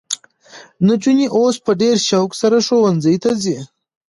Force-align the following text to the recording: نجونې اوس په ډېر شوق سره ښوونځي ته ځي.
نجونې 0.87 1.27
اوس 1.37 1.55
په 1.65 1.71
ډېر 1.81 1.95
شوق 2.07 2.31
سره 2.41 2.57
ښوونځي 2.67 3.15
ته 3.23 3.31
ځي. 3.43 3.57